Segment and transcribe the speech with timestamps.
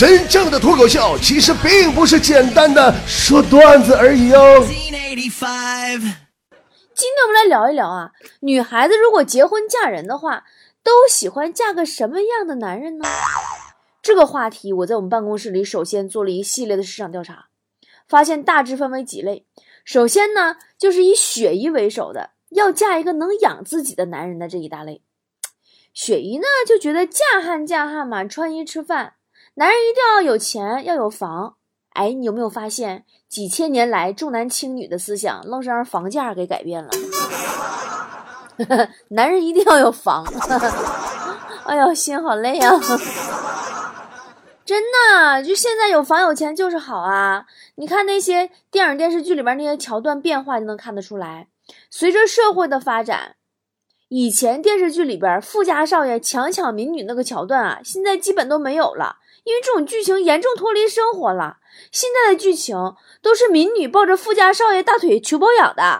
[0.00, 4.64] 真正的脱口秀其实并不是简单的说段子而已哦。
[4.66, 4.96] 今天
[7.22, 10.44] 我们来聊一聊啊，女孩子如果结婚嫁人的话，
[10.82, 13.06] 都喜欢嫁个什么样的男人呢？
[14.00, 17.48] 这个话题我在我们办公室里首先做了一系列的市场调查，
[18.08, 19.44] 发现大致分为几类。
[19.84, 25.02] 首先呢，就是以雪姨为首的，要嫁一个能养自己的男人的这一大类。
[25.92, 29.16] 雪姨呢就觉得嫁汉嫁汉嘛，穿衣吃饭，
[29.60, 31.56] 男人一定要有钱要有房。
[31.90, 36.88] 哎，你有没有发现几千年来重男轻女的思想，愣是让房价给改变了？
[39.08, 40.24] 男人一定要有房。
[41.66, 42.70] 哎呦，心好累啊！
[44.64, 47.44] 真的，就现在有房有钱就是好啊！
[47.74, 51.48] 你看那些电影电视剧里边那些桥段变化，就能看得出来。
[51.90, 53.36] 随着社会的发展，
[54.08, 59.16] 以前电视剧里边富家少爷强抢民女那个桥段啊，现在基本都没有了，
[59.50, 61.58] 因为这种剧情严重脱离生活了。
[61.90, 62.76] 现在的剧情
[63.20, 65.98] 都是民女抱着富家少爷大腿求包养的。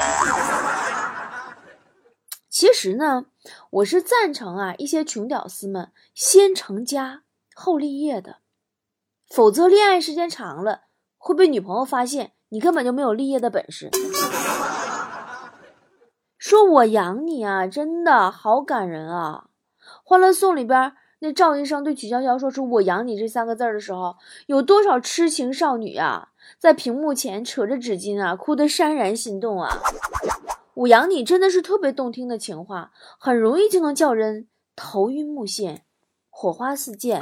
[2.48, 3.26] 其实呢，
[3.70, 8.36] 我是赞成啊，一些穷屌丝们先成家后立业的。
[9.28, 10.82] 否则，恋爱时间长了
[11.18, 13.90] 会被女朋友发现你根本就没有立业的本事。
[16.38, 19.46] 说我养你啊，真的好感人啊！
[20.04, 29.68] 《欢乐颂》里边那赵医生对曲筱绡说出“我养你”这三个字的时候，有多少痴情少女啊，在屏幕前扯着纸巾啊，哭得潸然心动啊！
[30.72, 35.80] 我养你真的是特别动听的情话，很容易就能叫人头晕目眩，
[36.30, 37.20] 火花四溅。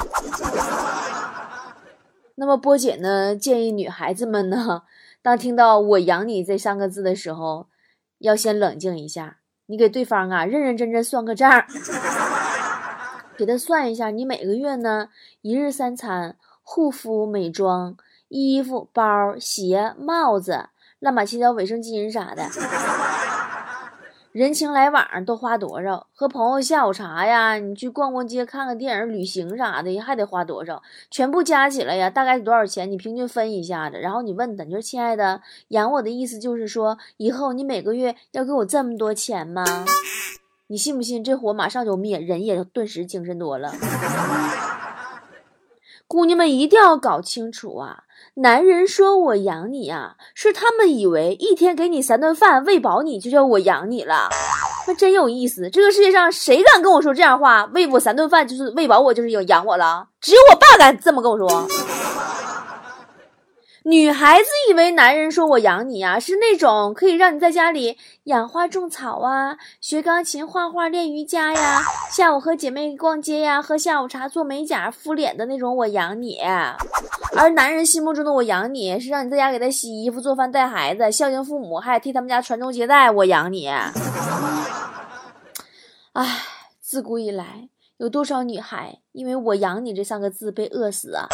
[2.36, 3.34] 那么波姐呢？
[3.34, 4.84] 建议女孩子们呢，
[5.20, 7.66] 当听到“我养你”这三个字的时候，
[8.18, 9.38] 要先冷静一下。
[9.66, 11.50] 你给对方啊，认认真真算个账，
[13.38, 15.10] 给他算一下，你每个月呢，
[15.42, 22.48] 一日三餐、护肤、美妆、衣服、包、鞋、帽子、乱码七糟卫生巾啥的。
[24.32, 26.08] 人情来往都花多少？
[26.12, 30.82] 和朋友下午茶呀，你去逛逛街、看看电影、旅行啥的，还得花多少？
[31.08, 32.90] 全部加起来呀，大概多少钱？
[32.90, 39.64] 你平均分一下子，然后你问他，你说：“亲爱的，养我的意思就是说，以后你每个月要给我这么多钱吗？”
[40.70, 41.24] 你信不信？
[41.24, 43.72] 这火马上就灭，人也顿时精神多了。
[46.06, 48.04] 姑娘们一定要搞清楚啊！
[48.34, 54.28] 男人说我养你啊，是他们以为一天给你三顿饭喂饱你就叫我养你了，
[54.86, 55.70] 那真有意思。
[55.70, 57.64] 这个世界上谁敢跟我说这样话？
[57.72, 60.06] 喂我三顿饭就是喂饱我，就是要养我了？
[60.20, 61.66] 只有我爸敢这么跟我说。
[63.88, 71.80] 女孩子以为男人说我养你啊，是那种可以让你在家里养花种草啊，学钢琴、画画、练瑜伽呀，
[72.12, 76.38] 下午和姐妹逛街呀，喝下午茶、做美甲、敷脸的那种我养你。
[77.34, 83.10] 而男人心目中的我养你是让你在家给他洗衣服、做饭、带孩子、孝敬父母，还替他们家传宗接代。
[83.10, 83.68] 我养你。
[86.12, 86.42] 唉，
[86.82, 91.26] 自古以来有多少女孩因为我养你这三个字被饿死啊？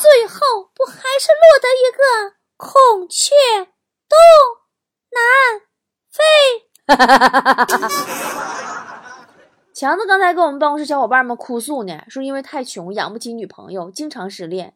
[0.00, 0.40] 最后
[0.74, 3.34] 不还是落得一个孔雀
[4.08, 4.16] 东
[5.12, 5.20] 南
[6.10, 6.24] 飞？
[9.74, 14.72] 强子刚才跟我们办公室小伙伴们哭诉呢，说因为太穷养不起女朋友，经常失恋。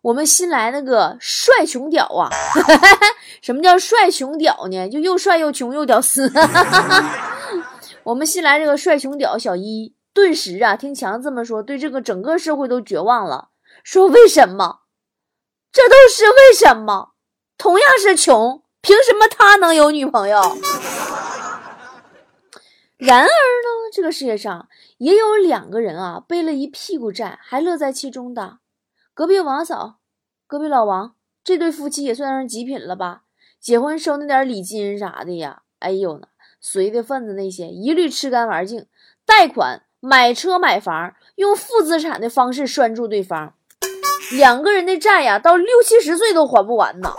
[0.00, 2.30] 我们新来那个帅穷屌啊，
[3.42, 4.88] 什么叫帅穷屌呢？
[4.88, 6.32] 就又帅又穷又屌丝。
[8.04, 13.50] 我们新来这个帅穷屌小一，顿时啊，听强子这么说，对这个整个社会都绝望了。
[13.90, 14.80] 说为什么？
[15.72, 17.12] 这都是为什么？
[17.56, 20.38] 同样是穷，凭什么他能有女朋友？
[22.98, 23.30] 然而呢，
[23.90, 24.68] 这个世界上
[24.98, 28.58] 也有两个人啊，背了一屁股债还乐在其中的。
[29.14, 30.00] 隔壁王嫂，
[30.46, 33.22] 隔壁老王，这对夫妻也算是极品了吧？
[33.58, 36.28] 结婚收那点礼金啥的呀，哎呦呢，
[36.60, 38.86] 随的份子那些一律吃干玩净，
[39.24, 43.54] 贷款买车买房，用负资产的方式拴住对方。
[44.32, 47.12] 两个人的债呀，到六七十岁都还不完呢。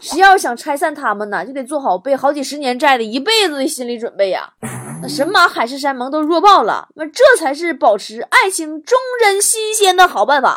[0.00, 4.52] 谁要想拆散他们呢，就得做好背好几十年债的一辈子的心理准备呀。
[5.02, 10.56] 那神马海誓山盟都弱爆了，那这才是保持爱情忠贞新鲜的好办法。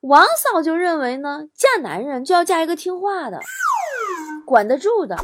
[0.00, 3.40] 王嫂就认为呢，嫁男人就要嫁一个听话的，
[4.46, 5.16] 管得住的，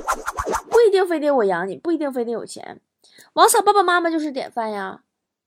[0.71, 2.81] 不一定非得我养你，不一定非得有钱。
[3.35, 5.01] 王嫂爸爸妈妈就是典范呀。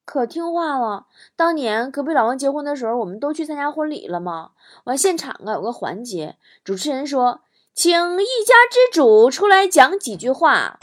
[0.05, 1.07] 可听话了。
[1.35, 4.51] 当年隔壁老王结婚的时候，我们都去参加婚礼了嘛？
[4.83, 7.41] 完现场啊有个环节，主持人说
[7.73, 10.77] ：“请一家之主出来讲几句话。”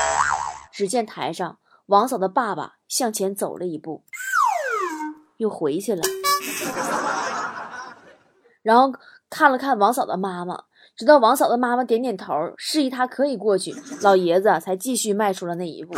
[0.72, 4.04] 只见台上王嫂的爸爸向前走了一步，
[5.36, 6.02] 又回去了。
[8.62, 10.64] 然后看了看王嫂的妈妈，
[10.96, 15.94] 直到王嫂的妈妈点点头，示意他可以过去，老爷子才继续迈出了那一步。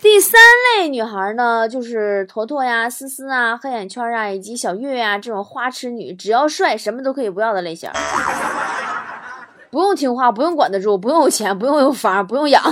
[0.00, 0.40] 第三
[0.78, 7.90] 类女孩呢，就是坨坨呀、思思啊、黑眼圈啊，以及小月啊这种花痴女，只要帅，什么都可以不要的类型。
[9.70, 12.62] 不用听话，不用管得住，不用有钱，不用有房，不用养。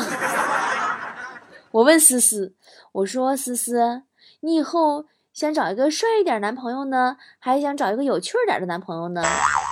[1.73, 2.55] 我问思思，
[2.93, 4.03] 我说思思，
[4.41, 9.23] 你以后想找一个帅一点男朋友呢，还是想找一个有趣点的男朋友呢？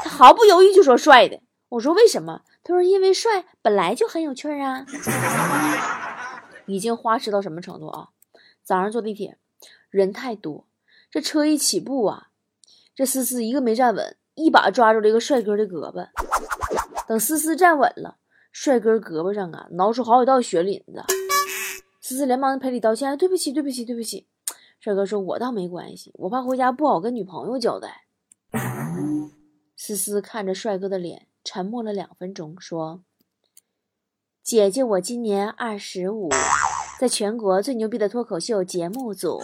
[0.02, 1.40] 他毫不犹豫就说帅的。
[1.68, 2.40] 我说为什么？
[2.64, 4.84] 他说因为帅本来就很有趣啊。
[6.72, 8.08] 已经花痴到什么程度啊？
[8.62, 9.38] 早上坐地铁，
[9.90, 10.66] 人太多，
[11.10, 12.28] 这车一起步啊，
[12.94, 16.08] 这思思一个没站稳，一把抓住了一个帅哥的胳膊。
[17.06, 18.16] 等思思站稳了，
[18.52, 21.04] 帅哥胳膊上啊挠出好几道血淋子。
[22.00, 24.26] 思思连忙赔礼道歉：“对不起，对不起，对不起。”
[24.80, 28.06] 帅哥说：“我倒没关系，我怕回家不好跟女朋友交代。”
[29.76, 33.02] 思思看着帅哥的脸，沉默了两分钟，说。
[34.42, 36.28] 姐姐，我今年二十五，
[36.98, 39.40] 在全国最牛逼的脱口秀节目组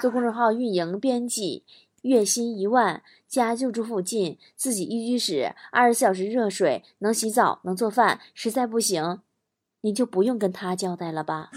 [0.00, 1.62] 做公众号运营编辑，
[2.00, 9.20] 月薪一万，家就住附近，自己一居室，二十四小时热水，能洗澡，能做饭，实在不行，
[9.82, 11.50] 你就不用跟他交代了吧。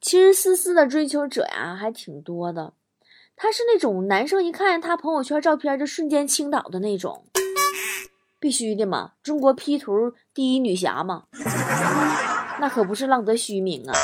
[0.00, 2.72] 其实思思的追求者呀还挺多的，
[3.36, 7.24] 他是那种男生一看见他朋友圈照片就瞬间倾倒的那种。
[8.42, 9.92] 必须的嘛，中国 P 图
[10.34, 11.22] 第一女侠嘛，
[12.58, 13.94] 那可不是浪得虚名啊。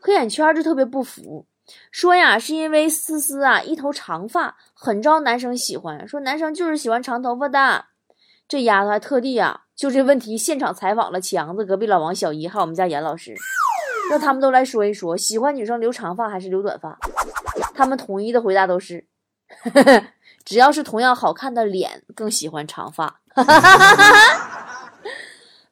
[0.00, 1.44] 黑眼圈就特别不服，
[1.90, 7.84] 说呀是因为思思啊一头长发很招男生喜欢，说男生就是喜欢长头发的。
[8.48, 13.34] 这丫头还特地啊就这问题现场采访了强子、隔壁老王、小姨还有我们家严老师，
[14.10, 16.98] 让他们都来说一说喜欢女生留长发还是留短发。
[17.74, 19.06] 他们统一的回答都是。
[19.62, 20.04] 呵 呵
[20.48, 23.20] 只要是同样好看的脸，更喜欢长发。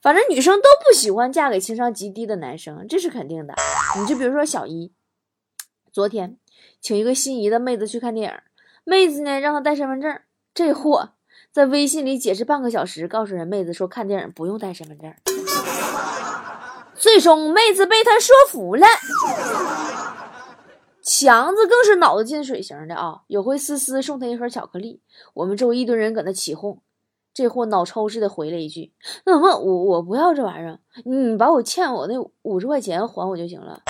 [0.02, 3.54] 反正女生都不喜欢嫁给情商极低的男生，这是肯定的。
[3.98, 4.92] 你就比如说小姨，
[5.90, 6.36] 昨天
[6.78, 8.38] 请一个心仪的妹子去看电影，
[8.84, 10.20] 妹子呢让她带身份证，
[10.52, 11.14] 这货
[11.50, 15.10] 在微信里解释半个小时，告诉人妹子说看电影不用带身份证，
[16.94, 18.86] 最终妹子被他说服了。
[21.06, 23.22] 强子更是脑子进水型的啊！
[23.28, 25.00] 有回思思送他一盒巧克力，
[25.34, 26.82] 我们周围一堆人搁那起哄，
[27.32, 28.92] 这货脑抽似的回了一句
[29.24, 33.82] ：“那什么我我不要这玩意儿，你把我欠我那五十块钱还我就行了。”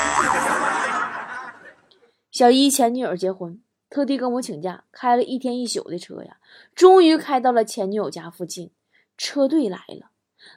[2.31, 6.37] 小一前女友结婚，特地跟我请假，开了一天一宿的车呀，
[6.75, 8.73] 终于开到了前女友家附近。
[9.17, 10.11] 车队来了，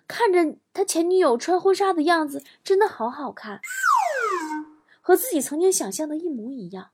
[0.06, 3.62] 看着他前女友穿婚纱的样子，真的好好看。
[5.10, 6.92] 和自己曾经想象的一模一样，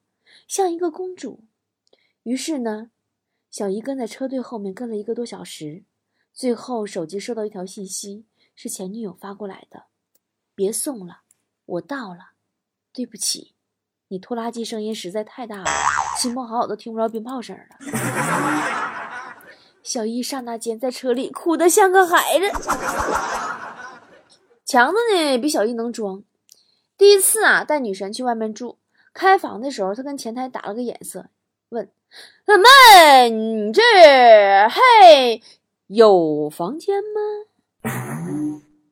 [0.47, 1.43] 像一个公主。
[2.23, 2.89] 于是呢，
[3.51, 5.83] 小姨跟在车队后面跟了一个多小时，
[6.33, 8.25] 最后手机收到一条信息，
[8.55, 9.87] 是前女友发过来的
[10.55, 11.23] ：“别送了，
[11.65, 12.29] 我到了。
[12.93, 13.53] 对不起，
[14.07, 15.65] 你拖拉机声音实在太大了，
[16.17, 17.65] 亲朋好友都听不着鞭炮声了。”
[19.83, 22.45] 小姨刹那间在车里哭得像个孩子。
[24.63, 26.23] 强子呢，比小姨能装。
[26.97, 28.77] 第一次啊，带女神去外面住，
[29.13, 31.27] 开房的时候，他跟前台打了个眼色，
[31.69, 31.89] 问
[32.47, 33.81] ：“妹妹，你这
[34.69, 35.41] 嘿
[35.87, 37.91] 有房间吗？”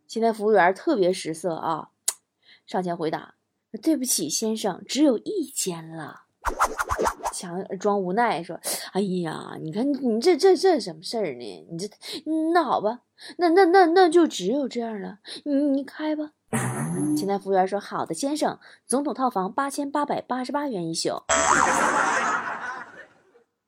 [0.06, 1.90] 前台服务员特别识色啊，
[2.68, 3.36] 上前回答
[3.82, 6.24] ：“对不起，先生，只有一间了。”
[7.34, 8.60] 强装无奈说
[8.92, 11.68] ：“哎呀，你看你这这这什么事儿呢？
[11.72, 11.88] 你这
[12.54, 13.00] 那好吧，
[13.38, 16.32] 那那那那就只有这样了，你你开吧。”
[17.18, 21.24] 前台服务员说：“好的，先生，总统套房八千八百八十八元一宿。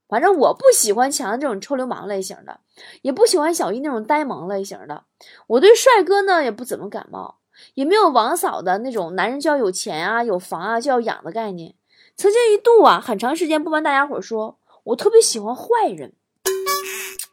[0.08, 2.60] 反正我不喜欢强这种臭流氓类型的，
[3.02, 5.04] 也不喜欢小姨那种呆萌类型的。
[5.48, 7.40] 我对帅哥呢也不怎么感冒，
[7.74, 11.74] 也没有王嫂的那种男人就要有钱啊、有房啊就要养的概念。
[12.16, 16.14] 曾经一度啊，很长时间不瞒大家伙说，我特别喜欢坏人，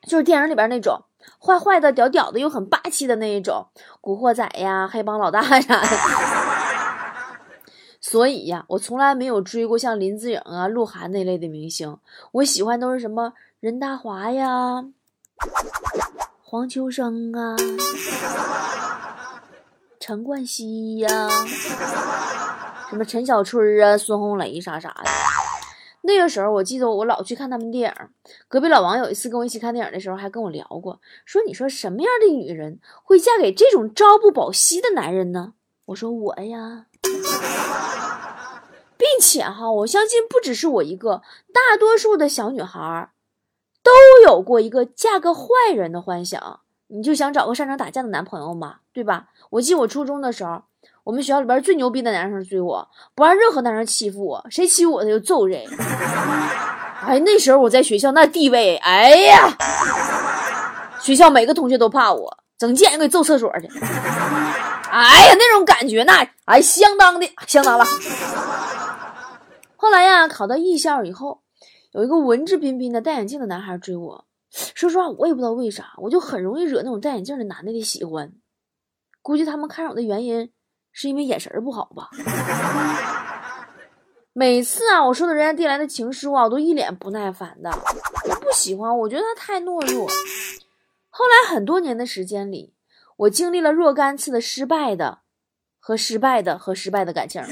[0.08, 1.04] 就是电影里边那种。”
[1.38, 3.66] 坏坏的、屌屌的又很霸气的那一种，
[4.00, 5.88] 古惑仔呀、黑帮老大啥的。
[8.00, 11.96] 所以呀，我从来没有追过像林志颖啊、鹿晗那类的明星。
[12.32, 14.84] 我喜欢都是什么任达华呀、
[16.42, 17.56] 黄秋生啊、
[20.00, 21.28] 陈冠希呀、
[22.90, 25.31] 什么陈小春啊、孙红雷啥啥的。
[26.02, 28.08] 那个时候，我记得我老去看他们电影。
[28.48, 35.54] 隔壁老王有一次跟我一起看电影的时候，还跟我聊过，说：“你说什么样的女人会嫁给这种朝不保夕的男人呢？”
[35.86, 36.86] 我说：“我呀。”
[38.98, 43.10] 并且哈，我相信不只是我一个，大多数的小女孩
[43.82, 43.90] 都
[44.24, 46.60] 有过一个嫁个坏人的幻想。
[46.86, 49.30] 你就想找个擅长打架的男朋友嘛，对吧？
[49.50, 50.62] 我记我初中的时候，
[51.04, 55.66] 我们学校里边最牛逼的男生追我，不让任何男生欺负我，谁欺负我他就揍谁。
[57.04, 59.56] 哎，那时候我在学校那地位，哎呀，
[61.00, 63.66] 学校每个同学都怕我，整见人给揍厕所去。
[64.90, 67.84] 哎呀，那种感觉那哎相当的相当了。
[69.74, 71.40] 后来呀，考到艺校以后，
[71.90, 74.24] 有一个文质彬彬的戴眼镜的男孩追我。
[74.52, 78.32] 说实话，我也不知道为啥，我就很容易惹那种戴眼镜的男的的喜欢。
[79.22, 80.52] 估计他们看上我的原因
[80.92, 82.10] 是因为眼神不好吧。
[84.34, 90.08] 每次啊，我收到人家递来的情书啊，我都一脸不耐烦的，我不喜欢，我觉得他太懦弱。
[91.10, 92.72] 后来很多年的时间里，
[93.16, 95.18] 我经历了若干次的失败的
[95.78, 97.42] 和失败的和失败的感情，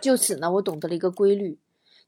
[0.00, 1.58] 就此呢，我懂得了一个规律。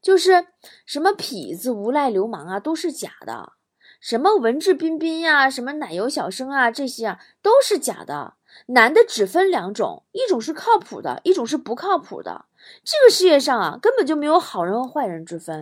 [0.01, 0.47] 就是
[0.85, 3.53] 什么痞子、无赖、流氓啊，都是假的；
[3.99, 8.35] 什么文质彬彬呀，什么奶油小生啊，这些啊都是假的。
[8.67, 12.45] 男的只分两种，一种是靠谱的，一种是不靠谱的。
[12.83, 15.61] 这个世界上啊，根本就没有好人和坏人之分。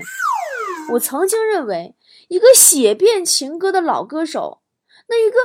[0.92, 1.96] 我曾经认为，
[2.28, 4.62] 一个写遍情歌的老歌手，
[5.08, 5.38] 那一个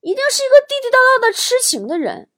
[0.00, 2.28] 一定是一个地地道道的痴情的人。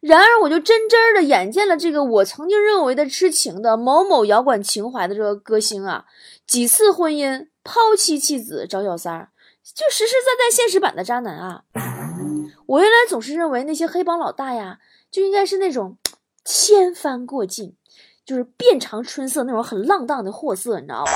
[0.00, 6.04] 然而，我就真真的眼见了这个我曾经认为的痴情的某某摇滚情怀的这个歌星啊，
[6.46, 9.30] 几次婚姻抛妻弃子找小三儿，
[9.74, 11.62] 就实实在在现实版的渣男啊！
[12.68, 14.78] 我原来总是认为那些黑帮老大呀，
[15.10, 15.96] 就应该是那种
[16.44, 17.74] 千帆过尽，
[18.26, 21.12] 就是遍尝春色那种很浪荡的货色，你知道吧？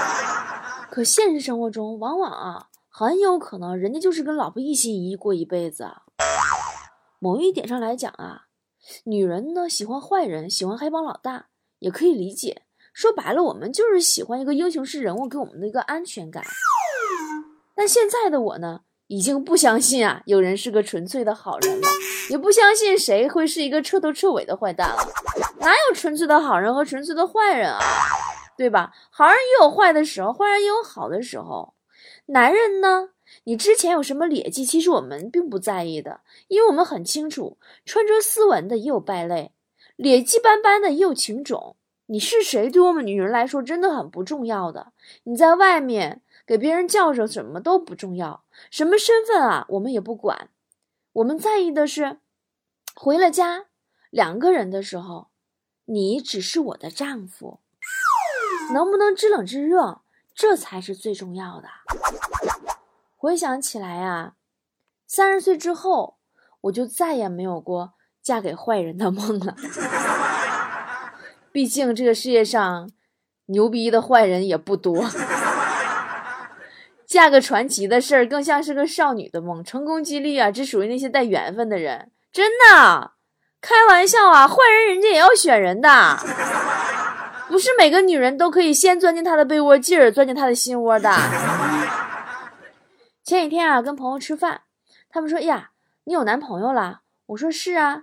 [0.92, 5.88] 可现实生活中，往往啊，很有可能人家就是跟老婆一心一意过一辈子。
[7.18, 8.42] 某一点上来讲啊，
[9.04, 11.46] 女人呢喜欢坏人，喜欢黑帮老大，
[11.78, 12.64] 也可以理解。
[12.92, 16.44] 说白了，我们就是喜欢一个英雄式人物给我们的一个安全感。
[17.74, 21.88] 但现在的我呢，已经不相信啊，有人是个纯粹的好人了，
[22.30, 24.96] 也不相信谁会是一个彻头彻尾的坏蛋了。
[25.60, 27.78] 哪有纯粹的好人和纯粹的坏人啊？
[28.56, 28.92] 对吧？
[29.10, 31.74] 好人也有坏的时候，坏人也有好的时候。
[32.26, 33.10] 男人呢？
[33.44, 34.64] 你之前有什么劣迹？
[34.64, 39.52] 其实我们并不在意的，因为我们很清楚，穿着斯文的也有败类，
[39.96, 41.76] 劣迹斑斑的也有情种。
[42.06, 44.92] 你是谁，对我们女人来说真的很不重要的。
[45.24, 50.50] 你在外面给别人叫着什么都不重要，什么身份啊，我们也不管。
[51.14, 52.18] 我们在意的是，
[52.94, 53.66] 回了家，
[54.10, 55.28] 两个人的时候，
[55.86, 57.60] 你只是我的丈夫，
[58.72, 60.02] 能不能知冷知热，
[60.34, 61.68] 这才是最重要的。
[63.16, 64.34] 回想起来啊，
[65.06, 66.18] 三十岁之后，
[66.62, 69.56] 我就再也没有过嫁给坏人的梦了。
[71.50, 72.92] 毕竟这个世界上
[73.46, 75.02] 牛逼的坏人也不多，
[77.08, 79.64] 嫁个传奇的事儿更像是个少女的梦。
[79.64, 82.10] 成功几率啊，只属于那些带缘分的人。
[82.30, 83.12] 真的，
[83.62, 85.88] 开玩笑啊，坏人人家也要选人的，
[87.48, 91.10] 不是每个女人都可以先钻进他的被窝，继而钻进他的心窝的。
[93.24, 94.60] 前几天啊，跟朋友吃饭，
[95.08, 95.70] 他们说呀，
[96.04, 97.00] 你有男朋友了？
[97.28, 98.02] 我说是啊。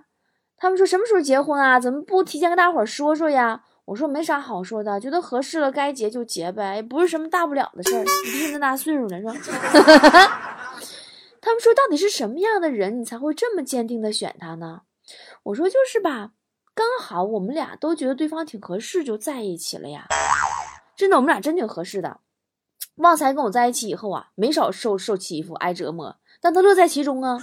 [0.58, 1.78] 他们说什么时候结婚啊？
[1.78, 3.60] 怎么不提前跟大伙儿说说呀？
[3.86, 8.04] 我说没啥好说的，觉得合适了该结就结呗，也不是什么大不了的事儿。
[8.24, 9.32] 毕竟那大岁数了，是吧？
[11.40, 14.82] 他们说到底是什么样的人，你才会这么坚定的选他呢？
[15.44, 16.32] 我说就是吧，
[16.74, 20.08] 刚好我们俩都觉得对方挺合适，就在一起了呀。
[20.96, 22.18] 真的，我们俩真挺合适的。
[22.96, 27.38] 旺财跟我在一起以后啊，没少受受欺负、挨折磨，但他乐在其中啊。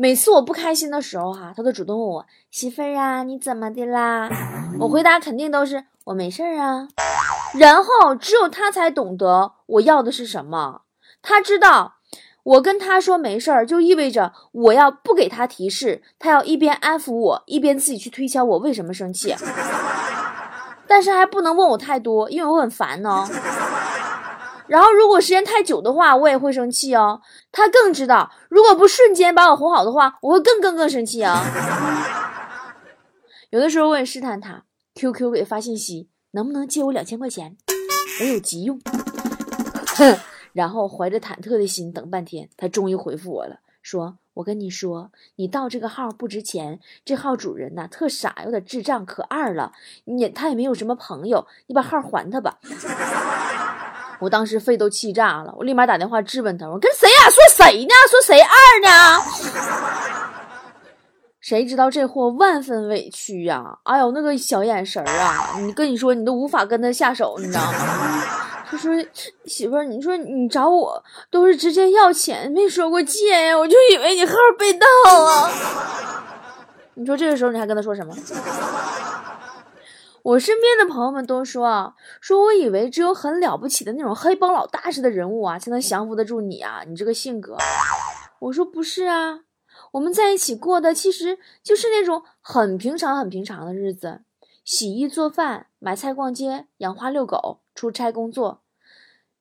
[0.00, 4.30] 每次我不开心的时候哈，他都主动问我：“媳妇儿啊，你怎么的啦？”
[4.80, 6.88] 我回答肯定都是“我没事儿啊”。
[7.52, 10.80] 然后只有他才懂得我要的是什么。
[11.20, 11.96] 他知道
[12.42, 19.36] 我跟他说没事儿，就意味着我要不给他提示，他要一边安抚我，一边自己去推敲我为什么生气。
[20.88, 23.28] 但是还不能问我太多，因为我很烦呢。
[24.70, 27.20] 然后如果时间太久的话，我也会生气哦。
[27.50, 31.42] 他更知道，如果不瞬间把我哄好的话，我会更更更生气啊。
[33.50, 34.62] 有的时候我也试探他
[34.94, 37.56] ，QQ 给发信息，能不能借我两千块钱？
[38.20, 38.80] 我有急用。
[39.96, 40.16] 哼，
[40.54, 44.18] 然后怀着忐忑的心等半天，他终于回复我了，说。
[44.34, 49.72] 我跟你说，你盗这个号不值钱，这号主人呐特傻，有点智障，可二了。
[50.04, 52.58] 你他也没有什么朋友，你把号还他吧。
[54.20, 57.30] 我当时肺都气炸了，我立马打电话质问他，我跟谁呀？
[57.30, 57.94] 说谁呢？
[58.08, 58.48] 说谁二
[58.82, 59.22] 呢？
[61.40, 63.78] 谁知道这货万分委屈呀！
[63.84, 68.22] 哎呦，那个小眼神儿啊，你跟你说，你都无法跟他下手，你知道吗？
[68.70, 68.92] 他说
[69.46, 74.86] ：“媳妇儿，你说你找我都是直接要钱，没说过借呀，我就以为你号被盗
[75.24, 75.50] 了。”
[76.94, 78.14] 你说这个时候你还跟他说什么？
[80.22, 87.56] 我身边的朋友们都说啊，说我以为只有很了不起的那种黑帮老大似的人物啊，才能降服得住你啊，你这个性格。
[88.40, 89.40] 我说不是啊。
[89.92, 94.20] 我们在一起过的其实就是那种很平常、很平常的日子，
[94.64, 98.62] 洗衣做饭、买菜逛街、养花遛狗、出差工作，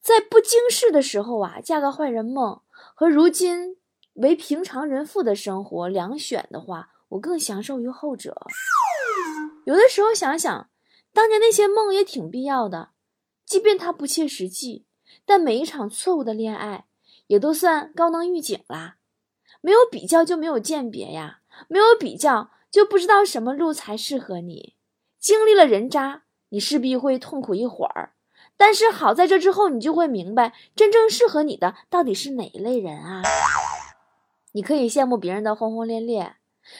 [0.02, 2.62] 在不经事的时候啊，嫁个坏人梦
[2.96, 3.78] 和如今
[4.14, 8.36] 为平常人妇的生活两选的话，我更享受于后者。
[9.66, 10.69] 有的时候想想，
[11.14, 12.90] 当年那些梦也挺必要的，
[13.46, 14.86] 即便它不切实际，
[15.26, 16.86] 但每一场错误的恋爱
[17.28, 18.98] 也都算高能预警啦。
[19.62, 24.76] 没有比较就没有鉴别呀，没有比较就不知道什么路才适合你。
[25.20, 28.14] 经历了人渣，你势必会痛苦一会儿，
[28.56, 33.22] 但是好在这之后，你就会明白真正适合你的到底是哪一类人啊。
[34.54, 36.36] 你可以羡慕别人的轰轰烈烈，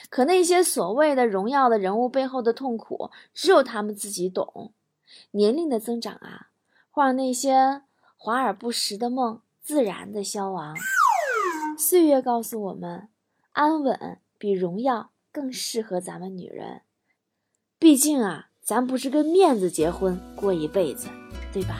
[0.08, 4.72] 可那些所谓的荣耀的人物背后的痛苦，只有他们自己懂。
[5.32, 6.48] 年龄的增长啊，
[6.90, 7.82] 会让那些
[8.16, 10.76] 华而不实的梦自然的消亡。
[11.78, 13.08] 岁月告诉我们，
[13.52, 16.82] 安稳比荣耀更适合咱们女人。
[17.78, 21.08] 毕竟啊，咱不是跟面子结婚过一辈子，
[21.52, 21.78] 对吧？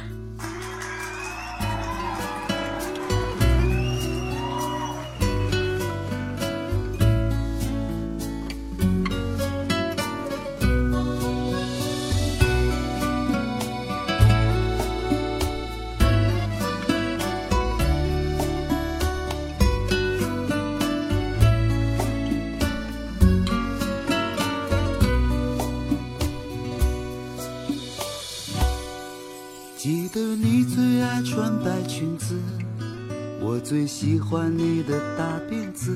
[34.00, 35.94] 喜欢你的大辫子，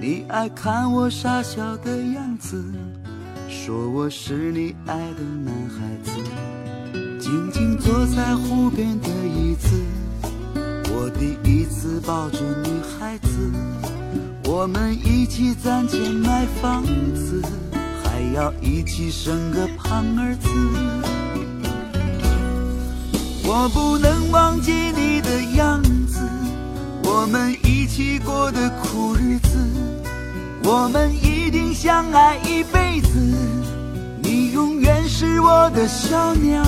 [0.00, 2.64] 你爱看我傻笑的样子，
[3.46, 6.10] 说我是你爱的男孩子。
[7.20, 9.68] 静静坐在湖边的椅子，
[10.94, 13.50] 我第一次抱着女孩子，
[14.46, 16.82] 我们一起攒钱买房
[17.14, 17.42] 子，
[18.02, 20.48] 还要一起生个胖儿子。
[23.46, 26.23] 我不能忘记你的样子。
[27.16, 29.56] 我们一起过的苦日子，
[30.64, 33.08] 我们一定相爱一辈子。
[34.20, 36.64] 你永远是我的小娘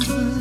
[0.00, 0.37] 子。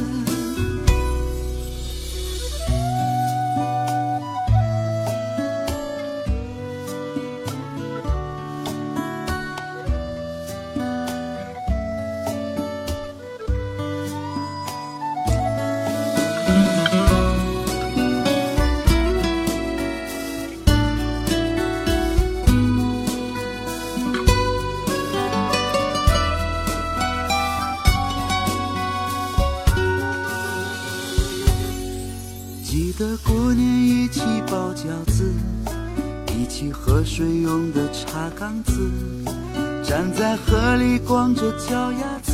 [39.84, 42.34] 站在河里光着脚丫子，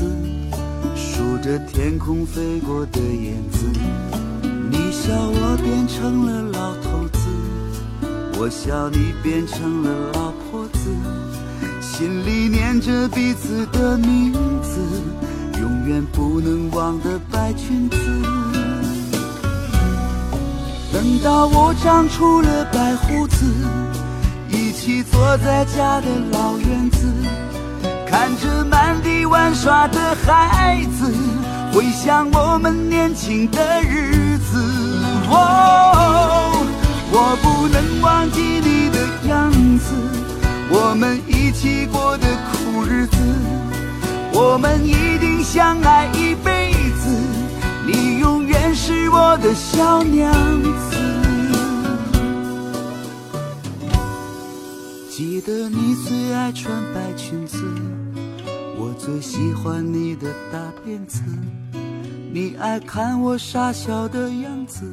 [0.95, 3.65] 数着天空飞过的燕子。
[4.71, 7.19] 你笑我变成了老头子，
[8.39, 10.89] 我笑你变成了老婆子，
[11.79, 14.79] 心里念着彼此的名字，
[15.59, 17.97] 永远不能忘的白裙子。
[20.91, 23.82] 等到我长出了白胡子。
[24.83, 27.07] 起坐在家的老院子，
[28.05, 31.09] 看着满地玩耍的孩子，
[31.71, 34.61] 回想我们年轻的日子。
[35.29, 36.67] 哦，
[37.13, 39.93] 我不能忘记你的样子，
[40.69, 43.17] 我们一起过的苦日子，
[44.33, 47.07] 我们一定相爱一辈子，
[47.87, 50.92] 你永远是我的小娘子。
[55.45, 57.57] 得你最爱穿白裙子，
[58.77, 61.21] 我最喜欢你的大辫子。
[62.31, 64.85] 你爱看我傻笑的样子，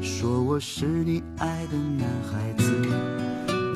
[0.00, 2.64] 说我是你爱的男孩子。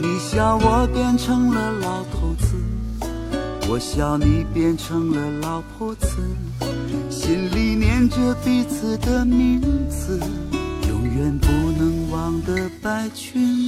[0.00, 2.56] 你笑我变成了老头子，
[3.68, 6.06] 我笑你变成了老婆子，
[7.10, 10.18] 心里念着彼此的名字，
[10.88, 13.61] 永远不能忘的白裙。